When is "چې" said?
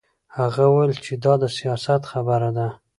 1.05-1.13